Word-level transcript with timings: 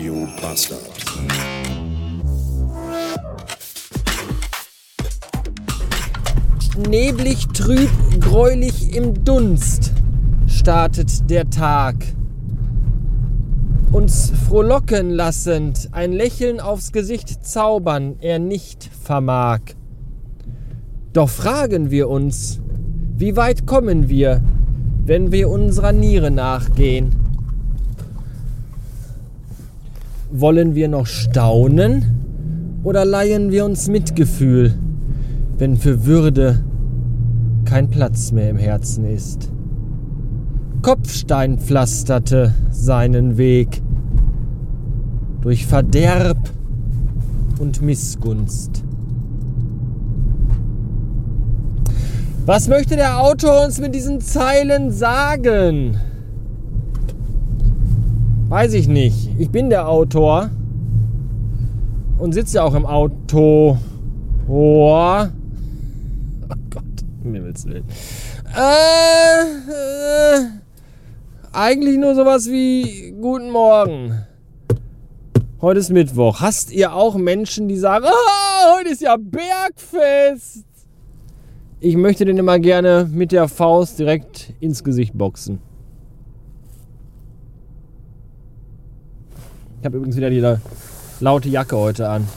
Radio 0.00 0.26
Bastard. 0.40 0.80
Neblig, 6.88 7.46
trüb, 7.48 7.90
gräulich 8.18 8.96
im 8.96 9.24
Dunst 9.26 9.92
startet 10.46 11.28
der 11.28 11.50
Tag. 11.50 11.96
Uns 13.92 14.32
frohlocken 14.48 15.10
lassend, 15.10 15.90
ein 15.92 16.12
Lächeln 16.12 16.60
aufs 16.60 16.92
Gesicht 16.92 17.44
zaubern 17.44 18.16
er 18.20 18.38
nicht 18.38 18.88
vermag. 19.02 19.60
Doch 21.12 21.28
fragen 21.28 21.90
wir 21.90 22.08
uns, 22.08 22.58
wie 23.18 23.36
weit 23.36 23.66
kommen 23.66 24.08
wir, 24.08 24.40
wenn 25.04 25.30
wir 25.30 25.50
unserer 25.50 25.92
Niere 25.92 26.30
nachgehen? 26.30 27.19
Wollen 30.32 30.76
wir 30.76 30.88
noch 30.88 31.06
staunen 31.06 32.80
oder 32.84 33.04
leihen 33.04 33.50
wir 33.50 33.64
uns 33.64 33.88
Mitgefühl, 33.88 34.74
wenn 35.58 35.76
für 35.76 36.06
Würde 36.06 36.64
kein 37.64 37.90
Platz 37.90 38.30
mehr 38.30 38.48
im 38.48 38.56
Herzen 38.56 39.04
ist? 39.04 39.50
Kopfstein 40.82 41.58
pflasterte 41.58 42.54
seinen 42.70 43.38
Weg 43.38 43.82
durch 45.40 45.66
Verderb 45.66 46.38
und 47.58 47.82
Missgunst. 47.82 48.84
Was 52.46 52.68
möchte 52.68 52.94
der 52.94 53.20
Autor 53.20 53.64
uns 53.64 53.80
mit 53.80 53.94
diesen 53.94 54.20
Zeilen 54.20 54.92
sagen? 54.92 55.98
Weiß 58.50 58.74
ich 58.74 58.88
nicht. 58.88 59.30
Ich 59.38 59.48
bin 59.50 59.70
der 59.70 59.88
Autor 59.88 60.50
und 62.18 62.32
sitze 62.32 62.56
ja 62.56 62.64
auch 62.64 62.74
im 62.74 62.84
Auto. 62.84 63.78
Oh, 64.48 64.92
oh 64.92 66.54
Gott, 66.68 66.82
Himmels 67.22 67.64
Willen. 67.66 67.84
Äh, 68.52 69.42
äh, 69.70 70.46
eigentlich 71.52 71.96
nur 71.96 72.16
sowas 72.16 72.50
wie 72.50 73.14
Guten 73.20 73.52
Morgen. 73.52 74.26
Heute 75.60 75.78
ist 75.78 75.90
Mittwoch. 75.90 76.40
Hast 76.40 76.72
ihr 76.72 76.92
auch 76.92 77.14
Menschen, 77.14 77.68
die 77.68 77.76
sagen, 77.76 78.06
oh, 78.08 78.76
heute 78.76 78.90
ist 78.90 79.00
ja 79.00 79.16
Bergfest? 79.16 80.66
Ich 81.78 81.96
möchte 81.96 82.24
den 82.24 82.36
immer 82.36 82.58
gerne 82.58 83.08
mit 83.12 83.30
der 83.30 83.46
Faust 83.46 84.00
direkt 84.00 84.54
ins 84.58 84.82
Gesicht 84.82 85.16
boxen. 85.16 85.60
Ich 89.80 89.86
habe 89.86 89.96
übrigens 89.96 90.16
wieder 90.16 90.28
die 90.28 90.58
laute 91.20 91.48
Jacke 91.48 91.74
heute 91.74 92.06
an. 92.06 92.28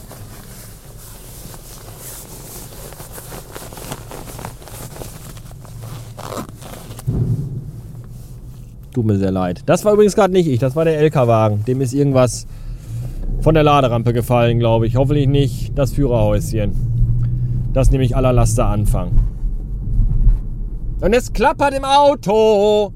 Tut 8.94 9.04
mir 9.04 9.18
sehr 9.18 9.30
leid. 9.30 9.62
Das 9.66 9.84
war 9.84 9.92
übrigens 9.92 10.14
gerade 10.14 10.32
nicht 10.32 10.46
ich, 10.46 10.58
das 10.58 10.74
war 10.74 10.86
der 10.86 10.98
LK-Wagen. 11.02 11.64
Dem 11.66 11.82
ist 11.82 11.92
irgendwas 11.92 12.46
von 13.42 13.52
der 13.52 13.62
Laderampe 13.62 14.14
gefallen, 14.14 14.58
glaube 14.58 14.86
ich. 14.86 14.96
Hoffentlich 14.96 15.28
nicht 15.28 15.76
das 15.76 15.92
Führerhäuschen. 15.92 16.72
Das 17.74 17.90
nämlich 17.90 18.16
aller 18.16 18.32
Laster 18.32 18.68
Anfang. 18.68 19.10
Und 21.02 21.12
es 21.12 21.30
klappert 21.34 21.74
im 21.74 21.84
Auto. 21.84 22.94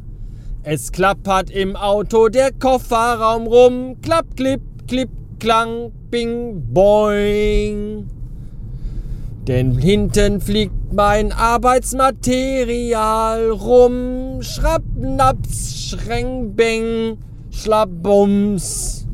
Es 0.64 0.90
klappert 0.92 1.50
im 1.50 1.76
Auto 1.76 2.28
der 2.28 2.52
Kofferraum 2.52 3.46
rum. 3.46 3.96
Klapp, 4.02 4.36
klipp, 4.36 4.60
klipp, 4.88 5.10
klang, 5.38 5.92
bing, 6.10 6.64
boing. 6.72 8.08
Denn 9.46 9.78
hinten 9.78 10.40
fliegt 10.40 10.92
mein 10.92 11.30
Arbeitsmaterial 11.32 13.50
rum. 13.50 14.42
Schrapp, 14.42 14.82
naps, 14.96 15.90
schreng, 15.90 16.54
beng, 16.54 17.18
schlabbums. 17.50 19.06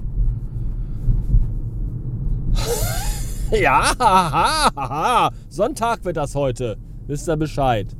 ja, 3.52 5.30
Sonntag 5.48 6.04
wird 6.04 6.16
das 6.16 6.34
heute. 6.34 6.76
Wisst 7.06 7.28
ihr 7.28 7.36
Bescheid. 7.36 7.94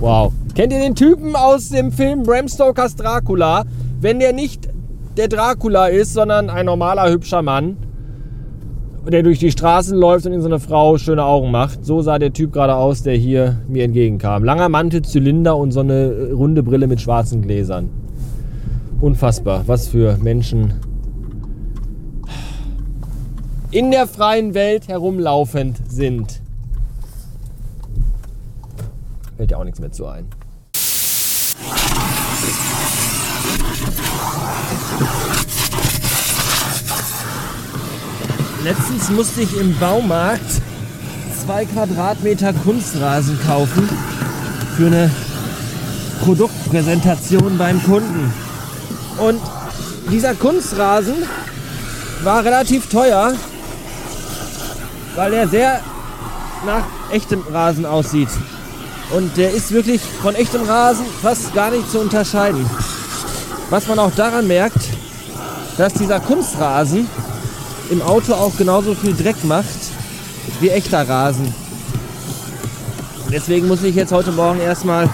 Wow. 0.00 0.32
Kennt 0.54 0.72
ihr 0.72 0.80
den 0.80 0.94
Typen 0.94 1.36
aus 1.36 1.70
dem 1.70 1.92
Film 1.92 2.22
Bram 2.22 2.48
Stokers 2.48 2.96
Dracula? 2.96 3.64
Wenn 4.00 4.18
der 4.18 4.32
nicht 4.32 4.68
der 5.16 5.28
Dracula 5.28 5.86
ist, 5.86 6.12
sondern 6.12 6.50
ein 6.50 6.66
normaler, 6.66 7.10
hübscher 7.10 7.42
Mann, 7.42 7.76
der 9.10 9.22
durch 9.22 9.38
die 9.38 9.50
Straßen 9.50 9.96
läuft 9.96 10.26
und 10.26 10.32
in 10.32 10.40
so 10.40 10.48
eine 10.48 10.60
Frau 10.60 10.98
schöne 10.98 11.24
Augen 11.24 11.50
macht. 11.50 11.84
So 11.84 12.02
sah 12.02 12.18
der 12.18 12.32
Typ 12.32 12.52
gerade 12.52 12.74
aus, 12.74 13.02
der 13.02 13.14
hier 13.14 13.60
mir 13.68 13.84
entgegenkam. 13.84 14.44
Langer 14.44 14.68
Mantel, 14.68 15.02
Zylinder 15.02 15.56
und 15.56 15.72
so 15.72 15.80
eine 15.80 16.32
runde 16.32 16.62
Brille 16.62 16.86
mit 16.86 17.00
schwarzen 17.00 17.42
Gläsern. 17.42 17.88
Unfassbar, 19.00 19.62
was 19.66 19.88
für 19.88 20.18
Menschen 20.18 20.74
in 23.70 23.90
der 23.90 24.06
freien 24.06 24.54
Welt 24.54 24.88
herumlaufend 24.88 25.76
sind. 25.88 26.40
Fällt 29.36 29.50
ja 29.50 29.58
auch 29.58 29.64
nichts 29.64 29.80
mehr 29.80 29.92
zu 29.92 30.06
ein. 30.06 30.26
Letztens 38.64 39.10
musste 39.10 39.42
ich 39.42 39.56
im 39.56 39.78
Baumarkt 39.78 40.62
zwei 41.44 41.64
Quadratmeter 41.66 42.52
Kunstrasen 42.52 43.38
kaufen 43.46 43.88
für 44.76 44.86
eine 44.86 45.10
Produktpräsentation 46.24 47.58
beim 47.58 47.82
Kunden. 47.84 48.32
Und 49.18 49.40
dieser 50.10 50.34
Kunstrasen 50.34 51.14
war 52.24 52.44
relativ 52.44 52.88
teuer, 52.88 53.34
weil 55.14 55.32
er 55.32 55.46
sehr 55.46 55.80
nach 56.64 56.84
echtem 57.12 57.42
Rasen 57.52 57.86
aussieht. 57.86 58.30
Und 59.10 59.36
der 59.36 59.52
ist 59.52 59.70
wirklich 59.70 60.00
von 60.22 60.34
echtem 60.34 60.62
Rasen 60.64 61.06
fast 61.22 61.54
gar 61.54 61.70
nicht 61.70 61.90
zu 61.90 62.00
unterscheiden. 62.00 62.68
Was 63.70 63.86
man 63.86 63.98
auch 63.98 64.12
daran 64.14 64.46
merkt, 64.46 64.78
dass 65.76 65.94
dieser 65.94 66.20
Kunstrasen 66.20 67.08
im 67.90 68.02
Auto 68.02 68.34
auch 68.34 68.56
genauso 68.56 68.94
viel 68.94 69.14
Dreck 69.14 69.44
macht 69.44 69.66
wie 70.60 70.70
echter 70.70 71.08
Rasen. 71.08 71.54
Deswegen 73.30 73.68
muss 73.68 73.82
ich 73.82 73.94
jetzt 73.94 74.12
heute 74.12 74.32
Morgen 74.32 74.60
erstmal 74.60 75.08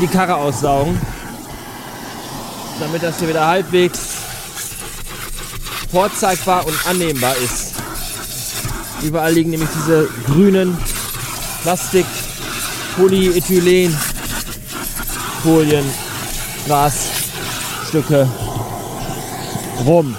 die 0.00 0.06
Karre 0.06 0.34
aussaugen, 0.34 1.00
damit 2.80 3.02
das 3.02 3.18
hier 3.18 3.28
wieder 3.28 3.46
halbwegs 3.46 4.00
vorzeigbar 5.90 6.66
und 6.66 6.74
annehmbar 6.88 7.34
ist. 7.36 7.74
Überall 9.02 9.32
liegen 9.32 9.50
nämlich 9.50 9.68
diese 9.74 10.08
grünen 10.26 10.76
Plastik 11.62 12.06
Polyethylen 12.96 13.96
Folien, 15.42 15.84
Grasstücke 16.66 18.28
rum. 19.86 20.14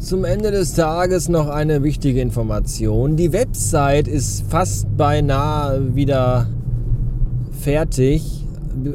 Zum 0.00 0.24
Ende 0.24 0.50
des 0.50 0.74
Tages 0.74 1.28
noch 1.28 1.48
eine 1.48 1.82
wichtige 1.82 2.20
Information. 2.20 3.16
Die 3.16 3.32
Website 3.32 4.08
ist 4.08 4.44
fast 4.48 4.96
beinahe 4.96 5.94
wieder 5.94 6.48
fertig 7.60 8.41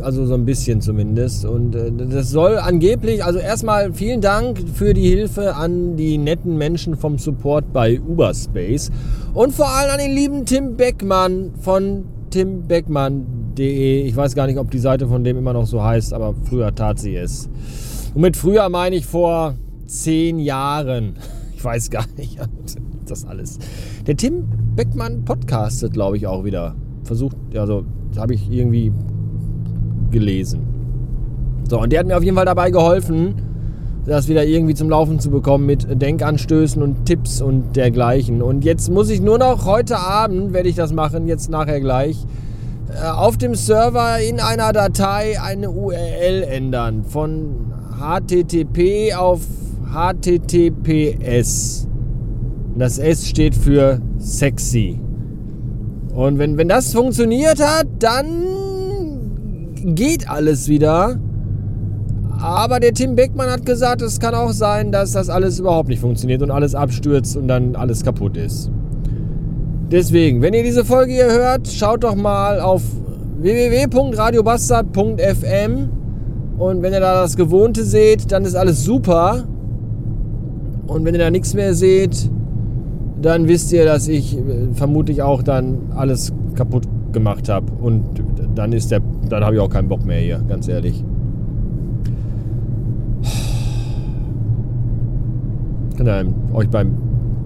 also 0.02 0.26
so 0.26 0.34
ein 0.34 0.46
bisschen 0.46 0.82
zumindest. 0.82 1.46
Und 1.46 1.76
äh, 1.76 1.92
das 1.92 2.30
soll 2.30 2.58
angeblich, 2.58 3.24
also 3.24 3.40
erstmal 3.40 3.94
vielen 3.94 4.22
Dank 4.22 4.60
für 4.74 4.94
die 4.94 5.08
Hilfe 5.08 5.56
an 5.56 5.96
die 5.96 6.18
netten 6.18 6.58
Menschen 6.58 6.96
vom 6.96 7.18
Support 7.18 7.74
bei 7.74 8.00
Uberspace 8.00 8.92
und 9.34 9.54
vor 9.54 9.70
allem 9.70 9.92
an 9.92 10.00
den 10.00 10.12
lieben 10.12 10.46
Tim 10.46 10.76
Beckmann 10.76 11.52
von 11.60 12.06
timbeckmann.de. 12.30 14.02
Ich 14.02 14.16
weiß 14.16 14.36
gar 14.36 14.48
nicht, 14.48 14.58
ob 14.58 14.72
die 14.72 14.80
Seite 14.80 15.08
von 15.08 15.24
dem 15.24 15.38
immer 15.38 15.54
noch 15.54 15.66
so 15.66 15.84
heißt, 15.84 16.14
aber 16.14 16.36
früher 16.44 16.74
tat 16.74 17.00
sie 17.00 17.16
es. 17.16 17.50
Und 18.14 18.22
mit 18.22 18.38
früher 18.38 18.68
meine 18.70 18.96
ich 18.96 19.06
vor 19.06 19.56
zehn 19.86 20.40
Jahren. 20.40 21.16
Ich 21.58 21.66
weiß 21.66 21.90
gar 21.90 22.06
nicht, 22.18 22.38
das 23.08 23.26
alles. 23.26 23.58
Der 24.06 24.16
Tim 24.16 24.46
Beckmann 24.76 25.26
podcastet, 25.26 25.92
glaube 25.92 26.16
ich, 26.18 26.28
auch 26.28 26.44
wieder. 26.44 26.76
Versucht, 27.04 27.36
also 27.56 27.84
habe 28.16 28.36
ich 28.36 28.52
irgendwie 28.52 28.92
gelesen. 30.12 30.62
So, 31.70 31.82
und 31.82 31.92
der 31.92 32.00
hat 32.00 32.08
mir 32.08 32.18
auf 32.18 32.24
jeden 32.24 32.36
Fall 32.36 32.46
dabei 32.46 32.72
geholfen, 32.72 33.36
das 34.06 34.30
wieder 34.30 34.46
irgendwie 34.46 34.74
zum 34.74 34.90
Laufen 34.90 35.20
zu 35.20 35.30
bekommen 35.30 35.66
mit 35.66 36.02
Denkanstößen 36.02 36.82
und 36.82 37.06
Tipps 37.06 37.42
und 37.42 37.76
dergleichen. 37.76 38.42
Und 38.42 38.64
jetzt 38.64 38.90
muss 38.90 39.10
ich 39.10 39.20
nur 39.20 39.38
noch 39.38 39.66
heute 39.66 39.98
Abend, 40.00 40.54
werde 40.54 40.70
ich 40.70 40.76
das 40.76 40.94
machen, 40.94 41.28
jetzt 41.28 41.50
nachher 41.50 41.82
gleich, 41.82 42.18
äh, 42.90 43.06
auf 43.06 43.38
dem 43.38 43.54
Server 43.54 44.18
in 44.20 44.40
einer 44.40 44.72
Datei 44.72 45.42
eine 45.42 45.72
URL 45.72 46.44
ändern 46.44 47.04
von 47.04 47.74
HTTP 48.00 49.14
auf 49.14 49.42
HTTPS. 49.92 51.88
Das 52.78 53.00
S 53.00 53.28
steht 53.28 53.56
für 53.56 54.00
sexy. 54.20 55.00
Und 56.14 56.40
wenn, 56.40 56.58
wenn 56.58 56.68
das 56.68 56.94
funktioniert 56.94 57.60
hat, 57.60 57.88
dann 58.00 58.26
geht 59.84 60.30
alles 60.30 60.68
wieder. 60.68 61.18
Aber 62.40 62.80
der 62.80 62.94
Tim 62.94 63.16
Beckmann 63.16 63.50
hat 63.50 63.66
gesagt, 63.66 64.02
es 64.02 64.20
kann 64.20 64.36
auch 64.36 64.52
sein, 64.52 64.92
dass 64.92 65.14
das 65.14 65.30
alles 65.30 65.60
überhaupt 65.60 65.90
nicht 65.90 66.00
funktioniert 66.00 66.44
und 66.44 66.52
alles 66.52 66.76
abstürzt 66.76 67.36
und 67.36 67.48
dann 67.48 67.76
alles 67.76 68.04
kaputt 68.04 68.38
ist. 68.38 68.70
Deswegen, 69.92 70.42
wenn 70.42 70.54
ihr 70.54 70.64
diese 70.64 70.86
Folge 70.86 71.14
hier 71.14 71.32
hört, 71.32 71.68
schaut 71.68 72.04
doch 72.04 72.16
mal 72.16 72.60
auf 72.60 72.84
www.radiobastard.fm 73.40 75.90
und 76.58 76.82
wenn 76.82 76.94
ihr 76.94 77.00
da 77.00 77.22
das 77.22 77.38
Gewohnte 77.38 77.84
seht, 77.84 78.32
dann 78.32 78.46
ist 78.46 78.56
alles 78.56 78.84
super. 78.84 79.46
Und 80.88 81.06
wenn 81.06 81.16
ihr 81.16 81.20
da 81.20 81.32
nichts 81.32 81.54
mehr 81.54 81.74
seht, 81.74 82.30
dann 83.22 83.48
wisst 83.48 83.72
ihr, 83.72 83.86
dass 83.86 84.08
ich 84.08 84.38
äh, 84.38 84.42
vermutlich 84.74 85.22
auch 85.22 85.44
dann 85.44 85.92
alles 85.96 86.34
kaputt 86.56 86.88
gemacht 87.18 87.50
habe. 87.50 87.72
Und 87.82 88.04
dann 88.56 88.72
ist 88.74 88.92
der, 88.92 89.02
dann 89.30 89.44
habe 89.44 89.56
ich 89.56 89.62
auch 89.62 89.70
keinen 89.70 89.88
Bock 89.88 90.06
mehr 90.06 90.20
hier, 90.20 90.40
ganz 90.48 90.68
ehrlich. 90.68 91.04
Ich 95.94 96.54
euch 96.54 96.70
beim 96.70 96.96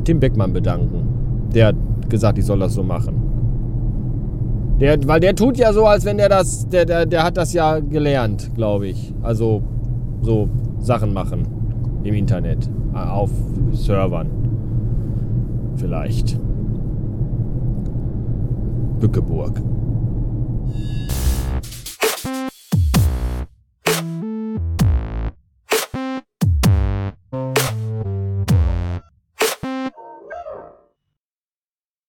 Tim 0.04 0.20
Beckmann 0.20 0.52
bedanken. 0.52 1.08
Der 1.56 1.68
hat 1.68 1.76
gesagt, 2.10 2.38
ich 2.38 2.46
soll 2.46 2.60
das 2.60 2.74
so 2.74 2.84
machen. 2.84 3.16
Der, 4.80 4.98
weil 5.08 5.20
der 5.20 5.36
tut 5.36 5.58
ja 5.58 5.72
so, 5.72 5.86
als 5.86 6.06
wenn 6.06 6.18
der 6.18 6.28
das, 6.28 6.68
der, 6.68 6.86
der, 6.86 7.06
der 7.06 7.24
hat 7.24 7.38
das 7.38 7.54
ja 7.54 7.80
gelernt, 7.80 8.52
glaube 8.56 8.88
ich. 8.88 9.14
Also 9.22 9.62
so 10.22 10.50
Sachen 10.80 11.14
machen 11.14 11.48
im 12.04 12.14
Internet, 12.14 12.70
auf 12.94 13.30
Servern. 13.72 14.28
Vielleicht. 15.76 16.38
Bückeburg. 19.02 19.60